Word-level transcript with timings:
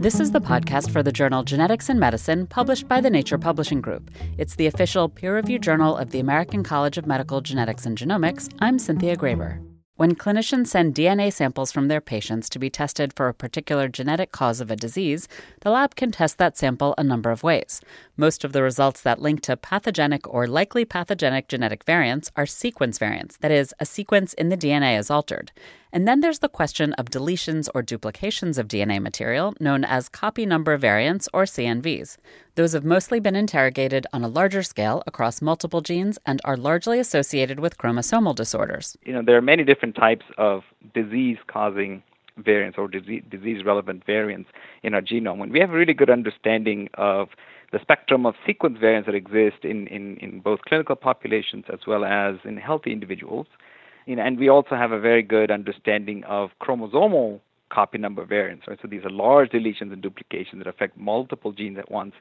This 0.00 0.18
is 0.18 0.30
the 0.30 0.40
podcast 0.40 0.90
for 0.90 1.02
the 1.02 1.12
journal 1.12 1.42
Genetics 1.42 1.90
and 1.90 2.00
Medicine, 2.00 2.46
published 2.46 2.88
by 2.88 3.02
the 3.02 3.10
Nature 3.10 3.36
Publishing 3.36 3.82
Group. 3.82 4.10
It's 4.38 4.54
the 4.54 4.66
official 4.66 5.10
peer 5.10 5.34
reviewed 5.34 5.62
journal 5.62 5.94
of 5.94 6.10
the 6.10 6.20
American 6.20 6.64
College 6.64 6.96
of 6.96 7.04
Medical 7.04 7.42
Genetics 7.42 7.84
and 7.84 7.98
Genomics. 7.98 8.50
I'm 8.60 8.78
Cynthia 8.78 9.14
Graber. 9.14 9.69
When 10.00 10.14
clinicians 10.14 10.68
send 10.68 10.94
DNA 10.94 11.30
samples 11.30 11.72
from 11.72 11.88
their 11.88 12.00
patients 12.00 12.48
to 12.48 12.58
be 12.58 12.70
tested 12.70 13.12
for 13.12 13.28
a 13.28 13.34
particular 13.34 13.86
genetic 13.86 14.32
cause 14.32 14.62
of 14.62 14.70
a 14.70 14.74
disease, 14.74 15.28
the 15.60 15.68
lab 15.68 15.94
can 15.94 16.10
test 16.10 16.38
that 16.38 16.56
sample 16.56 16.94
a 16.96 17.04
number 17.04 17.30
of 17.30 17.42
ways. 17.42 17.82
Most 18.16 18.42
of 18.42 18.54
the 18.54 18.62
results 18.62 19.02
that 19.02 19.20
link 19.20 19.42
to 19.42 19.58
pathogenic 19.58 20.26
or 20.26 20.46
likely 20.46 20.86
pathogenic 20.86 21.48
genetic 21.48 21.84
variants 21.84 22.30
are 22.34 22.46
sequence 22.46 22.96
variants, 22.96 23.36
that 23.42 23.50
is, 23.50 23.74
a 23.78 23.84
sequence 23.84 24.32
in 24.32 24.48
the 24.48 24.56
DNA 24.56 24.98
is 24.98 25.10
altered. 25.10 25.52
And 25.92 26.08
then 26.08 26.20
there's 26.20 26.38
the 26.38 26.48
question 26.48 26.94
of 26.94 27.10
deletions 27.10 27.68
or 27.74 27.82
duplications 27.82 28.56
of 28.56 28.68
DNA 28.68 29.02
material, 29.02 29.52
known 29.60 29.84
as 29.84 30.08
copy 30.08 30.46
number 30.46 30.78
variants 30.78 31.28
or 31.34 31.44
CNVs. 31.44 32.16
Those 32.60 32.74
have 32.74 32.84
mostly 32.84 33.20
been 33.20 33.36
interrogated 33.36 34.06
on 34.12 34.22
a 34.22 34.28
larger 34.28 34.62
scale 34.62 35.02
across 35.06 35.40
multiple 35.40 35.80
genes 35.80 36.18
and 36.26 36.42
are 36.44 36.58
largely 36.58 36.98
associated 36.98 37.58
with 37.58 37.78
chromosomal 37.78 38.34
disorders. 38.34 38.98
You 39.02 39.14
know, 39.14 39.22
there 39.24 39.38
are 39.38 39.40
many 39.40 39.64
different 39.64 39.94
types 39.94 40.26
of 40.36 40.64
disease 40.92 41.38
causing 41.46 42.02
variants 42.36 42.76
or 42.76 42.86
disease 42.86 43.64
relevant 43.64 44.04
variants 44.04 44.50
in 44.82 44.92
our 44.92 45.00
genome. 45.00 45.42
And 45.42 45.52
we 45.52 45.58
have 45.58 45.70
a 45.70 45.72
really 45.72 45.94
good 45.94 46.10
understanding 46.10 46.90
of 46.98 47.28
the 47.72 47.78
spectrum 47.80 48.26
of 48.26 48.34
sequence 48.46 48.76
variants 48.78 49.06
that 49.06 49.14
exist 49.14 49.64
in, 49.64 49.86
in, 49.86 50.18
in 50.18 50.40
both 50.40 50.60
clinical 50.68 50.96
populations 50.96 51.64
as 51.72 51.86
well 51.86 52.04
as 52.04 52.34
in 52.44 52.58
healthy 52.58 52.92
individuals. 52.92 53.46
You 54.04 54.16
know, 54.16 54.22
and 54.22 54.38
we 54.38 54.50
also 54.50 54.74
have 54.74 54.92
a 54.92 55.00
very 55.00 55.22
good 55.22 55.50
understanding 55.50 56.24
of 56.24 56.50
chromosomal 56.60 57.40
copy 57.70 57.98
number 57.98 58.24
variants. 58.24 58.66
Right? 58.68 58.78
So 58.82 58.88
these 58.88 59.04
are 59.04 59.10
large 59.10 59.50
deletions 59.50 59.92
and 59.92 60.02
duplications 60.02 60.62
that 60.62 60.68
affect 60.68 60.96
multiple 60.98 61.52
genes 61.52 61.78
at 61.78 61.90
once. 61.90 62.14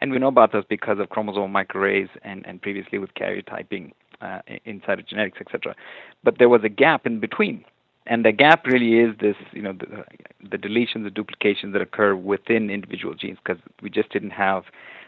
And 0.00 0.10
we 0.10 0.18
know 0.18 0.28
about 0.28 0.52
those 0.52 0.64
because 0.68 0.98
of 0.98 1.08
chromosomal 1.08 1.50
microarrays 1.50 2.08
and, 2.22 2.44
and 2.46 2.60
previously 2.60 2.98
with 2.98 3.14
karyotyping 3.14 3.92
uh, 4.20 4.40
in 4.64 4.80
cytogenetics, 4.80 5.40
etc. 5.40 5.74
But 6.22 6.38
there 6.38 6.48
was 6.48 6.62
a 6.64 6.68
gap 6.68 7.06
in 7.06 7.20
between. 7.20 7.64
And 8.06 8.24
the 8.24 8.32
gap 8.32 8.66
really 8.66 8.98
is 8.98 9.16
this, 9.18 9.36
you 9.52 9.62
know, 9.62 9.72
the, 9.72 10.04
the 10.50 10.58
deletions, 10.58 11.04
the 11.04 11.10
duplications 11.10 11.72
that 11.72 11.80
occur 11.80 12.14
within 12.14 12.68
individual 12.68 13.14
genes 13.14 13.38
because 13.42 13.62
we 13.80 13.88
just 13.88 14.10
didn't 14.10 14.30
have 14.30 14.64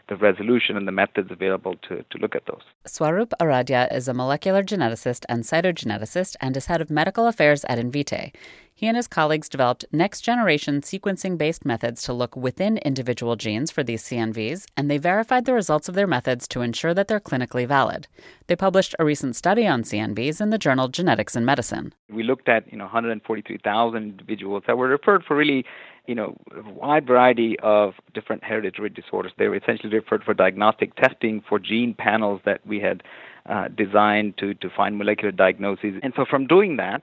the 0.08 0.16
resolution 0.16 0.76
and 0.76 0.86
the 0.86 0.92
methods 0.92 1.30
available 1.30 1.74
to, 1.88 2.02
to 2.10 2.18
look 2.18 2.34
at 2.34 2.46
those. 2.46 2.62
Swaroop 2.86 3.32
Aradhya 3.40 3.92
is 3.92 4.08
a 4.08 4.14
molecular 4.14 4.62
geneticist 4.62 5.24
and 5.28 5.42
cytogeneticist 5.42 6.36
and 6.40 6.56
is 6.56 6.66
head 6.66 6.80
of 6.80 6.90
medical 6.90 7.26
affairs 7.26 7.64
at 7.68 7.78
Invitae. 7.78 8.32
He 8.78 8.88
and 8.88 8.96
his 8.98 9.08
colleagues 9.08 9.48
developed 9.48 9.86
next 9.90 10.20
generation 10.20 10.82
sequencing 10.82 11.38
based 11.38 11.64
methods 11.64 12.02
to 12.02 12.12
look 12.12 12.36
within 12.36 12.76
individual 12.76 13.34
genes 13.34 13.70
for 13.70 13.82
these 13.82 14.04
CNVs, 14.04 14.66
and 14.76 14.90
they 14.90 14.98
verified 14.98 15.46
the 15.46 15.54
results 15.54 15.88
of 15.88 15.94
their 15.94 16.06
methods 16.06 16.46
to 16.48 16.60
ensure 16.60 16.92
that 16.92 17.08
they're 17.08 17.18
clinically 17.18 17.66
valid. 17.66 18.06
They 18.48 18.54
published 18.54 18.94
a 18.98 19.04
recent 19.06 19.34
study 19.34 19.66
on 19.66 19.82
CNVs 19.82 20.42
in 20.42 20.50
the 20.50 20.58
journal 20.58 20.88
Genetics 20.88 21.34
and 21.34 21.46
Medicine. 21.46 21.94
We 22.10 22.22
looked 22.22 22.50
at 22.50 22.70
you 22.70 22.76
know 22.76 22.84
143,000 22.84 23.96
individuals 23.96 24.64
that 24.66 24.76
were 24.76 24.88
referred 24.88 25.24
for 25.24 25.34
really 25.34 25.64
you 26.06 26.14
know, 26.14 26.36
a 26.54 26.70
wide 26.70 27.06
variety 27.06 27.58
of 27.60 27.94
different 28.12 28.44
hereditary 28.44 28.90
disorders. 28.90 29.32
They 29.38 29.48
were 29.48 29.56
essentially 29.56 29.92
referred 29.92 30.22
for 30.22 30.34
diagnostic 30.34 30.94
testing 30.96 31.42
for 31.48 31.58
gene 31.58 31.94
panels 31.94 32.42
that 32.44 32.64
we 32.64 32.78
had 32.78 33.02
uh, 33.46 33.68
designed 33.68 34.36
to, 34.38 34.54
to 34.54 34.68
find 34.70 34.98
molecular 34.98 35.32
diagnoses. 35.32 35.94
And 36.02 36.12
so 36.14 36.24
from 36.28 36.46
doing 36.46 36.76
that, 36.76 37.02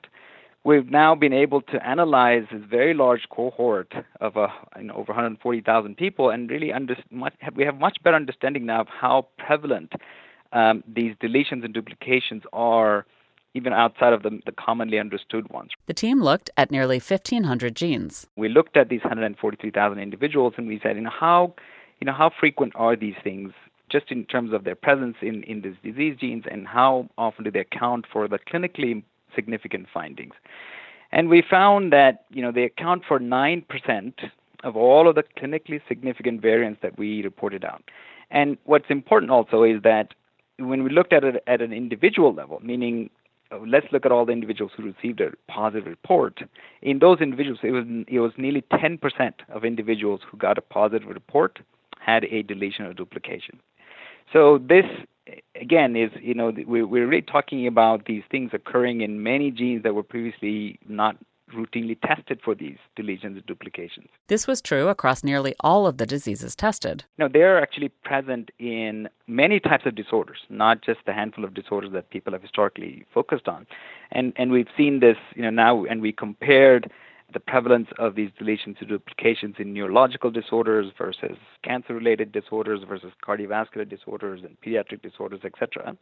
we've 0.63 0.89
now 0.89 1.15
been 1.15 1.33
able 1.33 1.61
to 1.61 1.85
analyze 1.85 2.43
this 2.51 2.61
very 2.69 2.93
large 2.93 3.27
cohort 3.29 3.93
of 4.21 4.37
uh, 4.37 4.47
you 4.77 4.85
know, 4.85 4.93
over 4.93 5.11
140,000 5.11 5.97
people 5.97 6.29
and 6.29 6.49
really 6.49 6.71
under, 6.71 6.95
much, 7.11 7.33
we 7.55 7.63
have 7.63 7.79
much 7.79 7.97
better 8.03 8.15
understanding 8.15 8.65
now 8.65 8.81
of 8.81 8.87
how 8.87 9.27
prevalent 9.37 9.93
um, 10.53 10.83
these 10.87 11.15
deletions 11.21 11.65
and 11.65 11.73
duplications 11.73 12.43
are 12.53 13.05
even 13.55 13.73
outside 13.73 14.13
of 14.13 14.23
the, 14.23 14.39
the, 14.45 14.51
commonly 14.51 14.97
understood 14.97 15.47
ones. 15.49 15.71
The 15.85 15.93
team 15.93 16.21
looked 16.21 16.49
at 16.57 16.71
nearly 16.71 16.97
1,500 16.97 17.75
genes. 17.75 18.25
We 18.35 18.49
looked 18.49 18.77
at 18.77 18.89
these 18.89 19.01
143,000 19.01 19.99
individuals 19.99 20.53
and 20.57 20.67
we 20.67 20.79
said, 20.81 20.95
you 20.95 21.03
know, 21.03 21.11
how, 21.11 21.53
you 21.99 22.05
know, 22.05 22.13
how 22.13 22.31
frequent 22.39 22.73
are 22.75 22.95
these 22.95 23.15
things 23.23 23.51
just 23.91 24.11
in 24.11 24.25
terms 24.25 24.53
of 24.53 24.63
their 24.63 24.75
presence 24.75 25.17
in, 25.21 25.43
in 25.43 25.61
these 25.61 25.75
disease 25.83 26.17
genes 26.19 26.45
and 26.49 26.67
how 26.67 27.07
often 27.15 27.43
do 27.43 27.51
they 27.51 27.59
account 27.59 28.05
for 28.11 28.27
the 28.27 28.39
clinically 28.39 29.03
significant 29.35 29.87
findings. 29.93 30.33
And 31.11 31.29
we 31.29 31.43
found 31.47 31.93
that, 31.93 32.25
you 32.31 32.41
know, 32.41 32.51
they 32.51 32.63
account 32.63 33.03
for 33.07 33.19
9% 33.19 34.13
of 34.63 34.75
all 34.75 35.07
of 35.07 35.15
the 35.15 35.23
clinically 35.37 35.81
significant 35.87 36.41
variants 36.41 36.81
that 36.81 36.97
we 36.97 37.21
reported 37.23 37.63
out. 37.63 37.83
And 38.31 38.57
what's 38.63 38.89
important 38.89 39.31
also 39.31 39.63
is 39.63 39.81
that 39.83 40.13
when 40.57 40.83
we 40.83 40.89
looked 40.89 41.13
at 41.13 41.23
it 41.23 41.43
at 41.45 41.61
an 41.61 41.73
individual 41.73 42.33
level, 42.33 42.59
meaning 42.63 43.09
uh, 43.51 43.59
let's 43.67 43.87
look 43.91 44.05
at 44.05 44.11
all 44.11 44.25
the 44.25 44.31
individuals 44.31 44.71
who 44.75 44.83
received 44.83 45.21
a 45.21 45.31
positive 45.47 45.85
report. 45.85 46.39
In 46.81 46.99
those 46.99 47.19
individuals, 47.19 47.59
it 47.63 47.71
was 47.71 47.85
it 48.07 48.19
was 48.19 48.31
nearly 48.37 48.63
10% 48.73 49.33
of 49.49 49.65
individuals 49.65 50.21
who 50.29 50.37
got 50.37 50.57
a 50.57 50.61
positive 50.61 51.07
report 51.07 51.59
had 51.99 52.25
a 52.25 52.43
deletion 52.43 52.85
or 52.85 52.93
duplication. 52.93 53.59
So 54.31 54.57
this 54.57 54.85
again 55.59 55.95
is 55.95 56.11
you 56.21 56.33
know 56.33 56.51
we're, 56.65 56.85
we're 56.85 57.07
really 57.07 57.21
talking 57.21 57.67
about 57.67 58.05
these 58.05 58.23
things 58.29 58.51
occurring 58.53 59.01
in 59.01 59.23
many 59.23 59.51
genes 59.51 59.83
that 59.83 59.95
were 59.95 60.03
previously 60.03 60.79
not 60.87 61.17
routinely 61.53 61.97
tested 62.01 62.39
for 62.43 62.55
these 62.55 62.77
deletions 62.97 63.35
and 63.35 63.45
duplications. 63.45 64.07
This 64.27 64.47
was 64.47 64.61
true 64.61 64.87
across 64.87 65.23
nearly 65.23 65.55
all 65.59 65.85
of 65.85 65.97
the 65.97 66.05
diseases 66.05 66.55
tested. 66.55 67.03
No, 67.17 67.27
they're 67.27 67.61
actually 67.61 67.89
present 67.89 68.51
in 68.59 69.09
many 69.27 69.59
types 69.59 69.85
of 69.85 69.95
disorders, 69.95 70.39
not 70.49 70.81
just 70.81 70.99
the 71.05 71.13
handful 71.13 71.43
of 71.43 71.53
disorders 71.53 71.91
that 71.93 72.09
people 72.09 72.33
have 72.33 72.41
historically 72.41 73.05
focused 73.13 73.47
on. 73.47 73.67
And 74.11 74.33
and 74.35 74.51
we've 74.51 74.67
seen 74.75 74.99
this, 74.99 75.17
you 75.35 75.43
know, 75.43 75.49
now 75.49 75.85
and 75.85 76.01
we 76.01 76.11
compared 76.11 76.91
the 77.33 77.39
prevalence 77.39 77.87
of 77.97 78.15
these 78.15 78.29
deletions 78.39 78.79
and 78.79 78.89
duplications 78.89 79.55
in 79.59 79.73
neurological 79.73 80.31
disorders 80.31 80.91
versus 80.97 81.37
cancer-related 81.63 82.31
disorders 82.31 82.81
versus 82.87 83.11
cardiovascular 83.25 83.87
disorders 83.87 84.41
and 84.43 84.55
pediatric 84.61 85.01
disorders, 85.01 85.41
etc. 85.43 85.97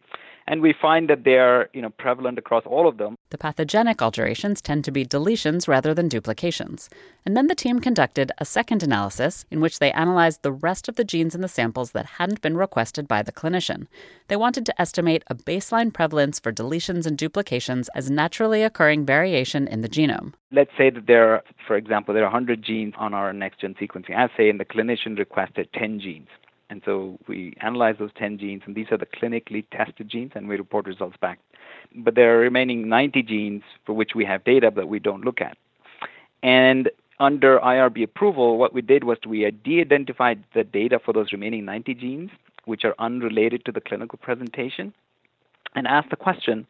And 0.48 0.62
we 0.62 0.74
find 0.80 1.10
that 1.10 1.24
they 1.24 1.38
are, 1.38 1.70
you 1.74 1.82
know, 1.82 1.90
prevalent 1.90 2.38
across 2.38 2.64
all 2.66 2.88
of 2.88 2.98
them. 2.98 3.16
The 3.30 3.38
pathogenic 3.38 4.02
alterations 4.02 4.62
tend 4.62 4.84
to 4.86 4.92
be 4.92 5.06
deletions 5.06 5.68
rather 5.68 5.94
than 5.94 6.10
duplications. 6.10 6.90
And 7.26 7.38
then 7.38 7.48
the 7.48 7.56
team 7.56 7.80
conducted 7.80 8.32
a 8.38 8.46
second 8.46 8.84
analysis 8.84 9.46
in 9.50 9.62
which 9.62 9.80
they 9.80 9.92
analyzed 9.94 10.42
the 10.42 10.52
rest 10.52 10.90
of 10.90 10.96
the 10.98 11.06
genes 11.06 11.34
in 11.34 11.42
the 11.42 11.48
samples 11.48 11.92
that 11.92 12.18
hadn't 12.18 12.42
been 12.42 12.58
requested 12.58 13.08
by 13.08 13.22
the 13.22 13.32
clinician. 13.32 13.88
They 14.28 14.36
wanted 14.36 14.66
to 14.66 14.82
estimate 14.82 15.24
a 15.28 15.36
baseline 15.36 15.94
prevalence 15.94 16.40
for 16.40 16.52
deletions 16.52 17.06
and 17.06 17.18
duplications 17.18 17.90
as 17.96 18.12
naturally 18.12 18.64
occurring 18.64 19.06
variation 19.06 19.68
in 19.68 19.82
the 19.82 19.90
genome. 19.90 20.34
Let's 20.54 20.72
say 20.78 20.90
that 20.90 21.08
there 21.08 21.34
are, 21.34 21.44
for 21.66 21.78
example, 21.78 22.14
there 22.14 22.24
are 22.24 22.32
100 22.32 22.62
genes 22.62 22.94
on 22.98 23.14
our 23.14 23.32
next 23.32 23.62
gen 23.62 23.76
sequencing 23.76 24.12
assay, 24.12 24.50
and 24.50 24.60
the 24.60 24.66
clinician 24.66 25.18
requested 25.18 25.70
10 25.74 26.00
genes. 26.00 26.28
And 26.70 26.82
so 26.86 27.18
we 27.28 27.54
analyze 27.62 27.96
those 28.00 28.12
10 28.18 28.38
genes, 28.38 28.62
and 28.66 28.76
these 28.76 28.88
are 28.92 28.98
the 28.98 29.06
clinically 29.06 29.66
tested 29.72 30.10
genes, 30.10 30.32
and 30.36 30.48
we 30.48 30.58
report 30.58 30.86
results 30.86 31.18
back. 31.22 31.40
But 31.96 32.16
there 32.16 32.36
are 32.36 32.40
remaining 32.40 32.90
90 32.90 33.24
genes 33.24 33.64
for 33.86 33.94
which 33.94 34.12
we 34.16 34.26
have 34.26 34.44
data 34.44 34.72
that 34.76 34.88
we 34.88 35.00
don't 35.00 35.24
look 35.24 35.42
at. 35.42 35.58
And 36.44 36.90
under 37.20 37.60
IRB 37.60 38.04
approval, 38.04 38.58
what 38.58 38.74
we 38.74 38.82
did 38.82 39.04
was 39.04 39.18
we 39.28 39.50
de-identified 39.52 40.44
the 40.54 40.64
data 40.64 41.00
for 41.04 41.14
those 41.14 41.32
remaining 41.32 41.66
90 41.66 41.94
genes, 41.94 42.32
which 42.66 42.84
are 42.84 42.96
unrelated 43.00 43.64
to 43.66 43.72
the 43.72 43.82
clinical 43.82 44.18
presentation, 44.18 44.94
and 45.76 45.88
asked 45.88 46.10
the 46.10 46.16
question, 46.16 46.66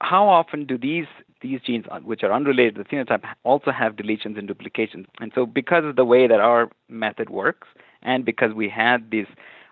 how 0.00 0.28
often 0.28 0.64
do 0.64 0.78
these 0.78 1.06
these 1.40 1.60
genes, 1.60 1.84
uh, 1.90 2.00
which 2.00 2.22
are 2.22 2.32
unrelated 2.32 2.76
to 2.76 2.82
the 2.82 2.88
phenotype, 2.88 3.24
also 3.44 3.70
have 3.70 3.96
deletions 3.96 4.38
and 4.38 4.48
duplications. 4.48 5.06
And 5.20 5.32
so, 5.34 5.46
because 5.46 5.84
of 5.84 5.96
the 5.96 6.04
way 6.04 6.26
that 6.26 6.40
our 6.40 6.70
method 6.88 7.30
works, 7.30 7.68
and 8.02 8.24
because 8.24 8.54
we 8.54 8.68
had 8.68 9.10
these 9.10 9.26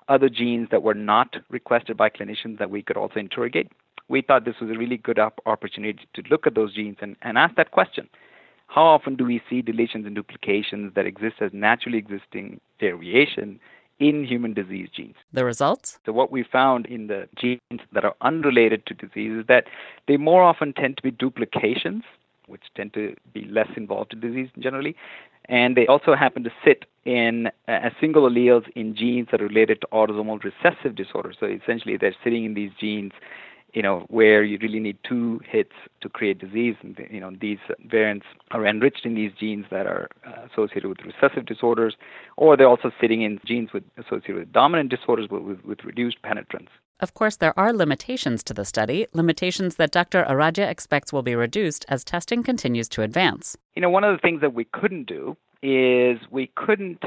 other 0.09 0.29
genes 0.29 0.69
that 0.71 0.83
were 0.83 0.95
not 0.95 1.37
requested 1.51 1.97
by 1.97 2.11
clinicians 2.11 2.59
that 2.59 2.71
we 2.71 2.83
could 2.83 2.97
also 2.97 3.19
interrogate, 3.19 3.71
we 4.09 4.23
thought 4.23 4.45
this 4.45 4.61
was 4.61 4.71
a 4.71 4.79
really 4.79 4.97
good 4.97 5.19
op- 5.19 5.41
opportunity 5.47 6.07
to 6.15 6.23
look 6.31 6.47
at 6.47 6.55
those 6.55 6.75
genes 6.75 6.97
and, 7.01 7.17
and 7.23 7.37
ask 7.37 7.57
that 7.57 7.73
question. 7.73 8.09
How 8.69 8.85
often 8.85 9.17
do 9.17 9.25
we 9.25 9.41
see 9.49 9.63
deletions 9.63 10.07
and 10.07 10.15
duplications 10.15 10.95
that 10.95 11.07
exist 11.07 11.37
as 11.41 11.51
naturally 11.53 11.99
existing 11.99 12.61
variation 12.81 13.61
in 13.99 14.25
human 14.25 14.53
disease 14.53 14.89
genes. 14.95 15.17
The 15.33 15.45
results? 15.45 15.99
So, 16.05 16.13
what 16.13 16.31
we 16.31 16.43
found 16.43 16.87
in 16.87 17.07
the 17.07 17.29
genes 17.37 17.81
that 17.93 18.05
are 18.05 18.15
unrelated 18.21 18.87
to 18.87 18.95
disease 18.95 19.41
is 19.41 19.47
that 19.47 19.65
they 20.07 20.17
more 20.17 20.43
often 20.43 20.73
tend 20.73 20.97
to 20.99 21.03
be 21.03 21.11
duplications, 21.11 22.05
which 22.47 22.63
tend 22.77 22.93
to 22.95 23.15
be 23.33 23.45
less 23.47 23.69
involved 23.77 24.13
in 24.13 24.21
disease 24.21 24.51
generally, 24.59 24.97
and 25.47 25.77
they 25.77 25.87
also 25.87 26.15
happen 26.15 26.45
to 26.45 26.51
sit 26.65 26.85
in 27.05 27.47
uh, 27.69 27.73
a 27.85 27.91
single 28.01 28.29
alleles 28.29 28.69
in 28.75 28.95
genes 28.95 29.29
that 29.31 29.41
are 29.41 29.47
related 29.47 29.81
to 29.81 29.87
autosomal 29.93 30.43
recessive 30.43 30.95
disorders. 30.95 31.37
So, 31.39 31.47
essentially, 31.47 31.97
they're 31.97 32.17
sitting 32.23 32.45
in 32.45 32.55
these 32.55 32.73
genes 32.79 33.13
you 33.77 33.83
know, 33.83 34.07
where 34.09 34.43
you 34.43 34.59
really 34.63 34.81
need 34.81 34.97
two 35.07 35.39
hits 35.47 35.75
to 36.01 36.09
create 36.09 36.39
disease. 36.39 36.77
And, 36.81 36.99
you 37.11 37.21
know, 37.21 37.31
these 37.39 37.59
variants 37.85 38.25
are 38.53 38.67
enriched 38.67 39.05
in 39.05 39.15
these 39.15 39.33
genes 39.39 39.67
that 39.71 39.87
are 39.87 40.09
uh, 40.27 40.47
associated 40.51 40.89
with 40.89 41.01
recessive 41.05 41.45
disorders, 41.45 41.95
or 42.39 42.57
they're 42.57 42.69
also 42.69 42.91
sitting 42.99 43.21
in 43.21 43.39
genes 43.45 43.75
with, 43.75 43.85
associated 43.99 44.37
with 44.37 44.51
dominant 44.51 44.89
disorders 44.89 45.27
but 45.29 45.45
with, 45.45 45.63
with 45.63 45.85
reduced 45.85 46.23
penetrance. 46.23 46.71
Of 47.01 47.13
course, 47.13 47.37
there 47.37 47.57
are 47.59 47.75
limitations 47.75 48.43
to 48.45 48.55
the 48.55 48.65
study, 48.65 49.09
limitations 49.13 49.77
that 49.77 49.91
Dr. 49.91 50.25
Aradhya 50.25 50.71
expects 50.71 51.13
will 51.13 51.23
be 51.23 51.35
reduced 51.35 51.85
as 51.91 52.03
testing 52.03 52.43
continues 52.43 52.89
to 52.89 53.03
advance. 53.03 53.59
You 53.75 53.83
know, 53.83 53.91
one 53.91 54.05
of 54.05 54.17
the 54.17 54.23
things 54.23 54.41
that 54.41 54.55
we 54.55 54.65
couldn't 54.65 55.05
do 55.07 55.37
is 55.63 56.19
we 56.31 56.51
couldn't 56.57 57.05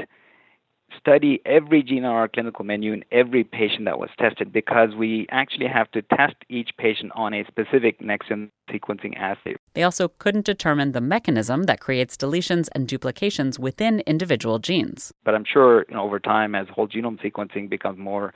study 0.98 1.40
every 1.44 1.82
gene 1.82 2.04
on 2.04 2.12
our 2.12 2.28
clinical 2.28 2.64
menu 2.64 2.92
in 2.92 3.04
every 3.12 3.44
patient 3.44 3.84
that 3.84 3.98
was 3.98 4.10
tested 4.18 4.52
because 4.52 4.94
we 4.96 5.26
actually 5.30 5.66
have 5.66 5.90
to 5.92 6.02
test 6.02 6.34
each 6.48 6.70
patient 6.78 7.12
on 7.14 7.34
a 7.34 7.44
specific 7.46 8.00
next-gen 8.00 8.50
sequencing 8.70 9.16
assay. 9.16 9.56
They 9.74 9.82
also 9.82 10.08
couldn't 10.08 10.44
determine 10.44 10.92
the 10.92 11.00
mechanism 11.00 11.64
that 11.64 11.80
creates 11.80 12.16
deletions 12.16 12.68
and 12.74 12.86
duplications 12.86 13.58
within 13.58 14.00
individual 14.00 14.58
genes. 14.58 15.12
But 15.24 15.34
I'm 15.34 15.44
sure 15.44 15.84
you 15.88 15.94
know, 15.94 16.02
over 16.02 16.18
time, 16.18 16.54
as 16.54 16.66
whole 16.68 16.88
genome 16.88 17.20
sequencing 17.20 17.68
becomes 17.68 17.98
more 17.98 18.32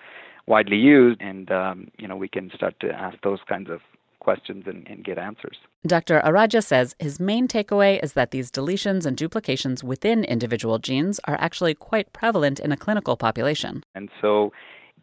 widely 0.46 0.76
used, 0.76 1.20
and 1.20 1.50
um, 1.50 1.88
you 1.98 2.06
know, 2.08 2.16
we 2.16 2.28
can 2.28 2.50
start 2.54 2.74
to 2.80 2.90
ask 2.90 3.16
those 3.22 3.40
kinds 3.48 3.70
of 3.70 3.80
questions 4.28 4.64
and, 4.66 4.86
and 4.88 5.04
get 5.04 5.18
answers. 5.18 5.56
Dr. 5.86 6.20
Aradhya 6.20 6.62
says 6.64 6.96
his 6.98 7.20
main 7.20 7.46
takeaway 7.46 8.02
is 8.02 8.14
that 8.14 8.30
these 8.30 8.50
deletions 8.50 9.06
and 9.06 9.16
duplications 9.16 9.84
within 9.84 10.24
individual 10.24 10.78
genes 10.78 11.20
are 11.24 11.38
actually 11.38 11.74
quite 11.74 12.12
prevalent 12.12 12.58
in 12.58 12.72
a 12.72 12.76
clinical 12.76 13.16
population. 13.16 13.84
And 13.94 14.08
so 14.20 14.52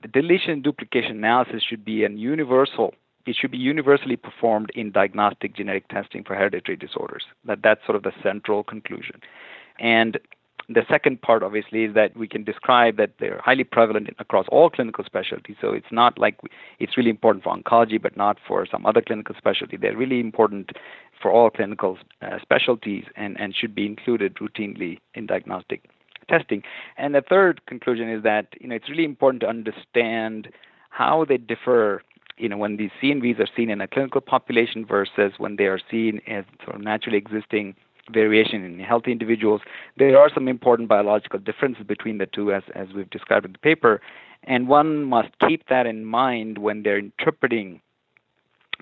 the 0.01 0.07
deletion 0.07 0.62
duplication 0.62 1.18
analysis 1.18 1.62
should 1.68 1.85
be 1.85 2.03
an 2.03 2.18
universal 2.18 2.94
it 3.27 3.35
should 3.39 3.51
be 3.51 3.57
universally 3.57 4.15
performed 4.15 4.71
in 4.73 4.91
diagnostic 4.91 5.56
genetic 5.56 5.88
testing 5.89 6.23
for 6.23 6.35
hereditary 6.35 6.75
disorders. 6.75 7.23
That 7.45 7.59
that's 7.63 7.85
sort 7.85 7.95
of 7.95 8.03
the 8.03 8.13
central 8.23 8.63
conclusion. 8.63 9.21
And 9.79 10.19
the 10.73 10.85
second 10.89 11.21
part, 11.21 11.44
obviously, 11.44 11.83
is 11.83 11.94
that 11.94 12.15
we 12.15 12.27
can 12.27 12.44
describe 12.44 12.97
that 12.97 13.12
they're 13.19 13.41
highly 13.44 13.63
prevalent 13.63 14.09
across 14.19 14.45
all 14.50 14.69
clinical 14.69 15.03
specialties. 15.06 15.56
So 15.59 15.73
it's 15.73 15.91
not 15.91 16.18
like 16.18 16.39
it's 16.79 16.97
really 16.97 17.09
important 17.09 17.44
for 17.44 17.56
oncology, 17.56 18.01
but 18.01 18.15
not 18.18 18.38
for 18.47 18.65
some 18.65 18.85
other 18.85 19.01
clinical 19.01 19.35
specialty. 19.38 19.77
They're 19.77 19.97
really 19.97 20.19
important 20.19 20.71
for 21.21 21.31
all 21.31 21.50
clinical 21.50 21.97
uh, 22.21 22.39
specialties 22.41 23.06
and, 23.15 23.39
and 23.39 23.56
should 23.56 23.75
be 23.75 23.85
included 23.85 24.35
routinely 24.35 25.00
in 25.13 25.27
diagnostic 25.27 25.85
testing. 26.29 26.63
And 26.97 27.15
the 27.15 27.21
third 27.21 27.65
conclusion 27.65 28.09
is 28.09 28.23
that 28.23 28.47
you 28.59 28.68
know 28.68 28.75
it's 28.75 28.89
really 28.89 29.06
important 29.06 29.41
to 29.41 29.47
understand 29.47 30.50
how 30.89 31.25
they 31.25 31.38
differ 31.38 32.03
you 32.38 32.50
know, 32.50 32.57
when 32.57 32.77
these 32.77 32.89
CNVs 33.01 33.39
are 33.39 33.47
seen 33.56 33.69
in 33.69 33.81
a 33.81 33.88
clinical 33.88 34.19
population 34.19 34.83
versus 34.83 35.33
when 35.38 35.57
they 35.57 35.65
are 35.65 35.79
seen 35.91 36.21
as 36.27 36.44
sort 36.63 36.75
of 36.75 36.81
naturally 36.81 37.18
existing 37.18 37.75
variation 38.12 38.63
in 38.63 38.80
healthy 38.80 39.12
individuals. 39.12 39.62
There 39.98 40.18
are 40.18 40.30
some 40.33 40.48
important 40.48 40.89
biological 40.89 41.39
differences 41.39 41.86
between 41.86 42.18
the 42.18 42.25
two, 42.25 42.53
as, 42.53 42.63
as 42.75 42.88
we've 42.95 43.09
described 43.09 43.45
in 43.45 43.51
the 43.51 43.59
paper, 43.59 44.01
and 44.44 44.68
one 44.68 45.03
must 45.03 45.30
keep 45.48 45.68
that 45.69 45.86
in 45.86 46.06
mind 46.06 46.57
when 46.57 46.83
they're 46.83 46.98
interpreting 46.98 47.81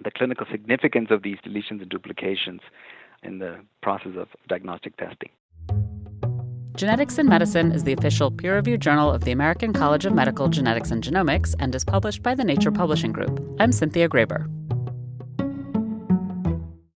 the 0.04 0.12
clinical 0.12 0.46
significance 0.50 1.10
of 1.12 1.24
these 1.24 1.38
deletions 1.46 1.82
and 1.82 1.90
duplications 1.90 2.62
in 3.24 3.40
the 3.40 3.60
process 3.82 4.14
of 4.18 4.28
diagnostic 4.48 4.96
testing. 4.98 5.30
Genetics 6.76 7.18
in 7.18 7.28
Medicine 7.28 7.74
is 7.74 7.84
the 7.84 7.92
official 7.92 8.32
peer 8.32 8.56
reviewed 8.56 8.80
journal 8.80 9.12
of 9.12 9.26
the 9.26 9.34
American 9.34 9.74
College 9.74 10.06
of 10.06 10.14
Medical 10.14 10.48
Genetics 10.48 10.92
and 10.92 11.04
Genomics 11.04 11.54
and 11.60 11.76
is 11.76 11.84
published 11.84 12.24
by 12.24 12.34
the 12.34 12.46
Nature 12.46 12.72
Publishing 12.72 13.12
Group. 13.12 13.44
I'm 13.60 13.74
Cynthia 13.74 14.08
Graber. 14.08 14.50